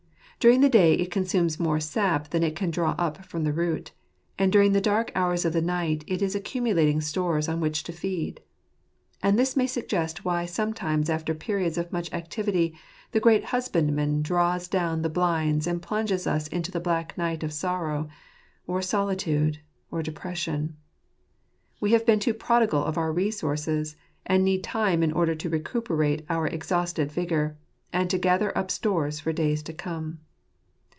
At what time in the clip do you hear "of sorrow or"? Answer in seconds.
17.43-18.81